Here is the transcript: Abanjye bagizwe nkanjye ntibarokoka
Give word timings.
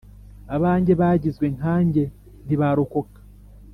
Abanjye 0.55 0.91
bagizwe 1.01 1.45
nkanjye 1.55 2.03
ntibarokoka 2.45 3.19